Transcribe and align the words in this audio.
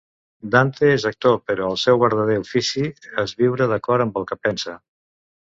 Dante 0.53 0.87
és 0.93 1.03
actor, 1.09 1.37
però 1.51 1.67
el 1.73 1.77
seu 1.81 1.99
verdader 2.05 2.39
ofici 2.45 2.87
és 3.25 3.35
viure 3.45 3.69
d'acord 3.75 4.09
amb 4.09 4.19
el 4.23 4.27
que 4.33 4.41
pensa. 4.49 4.77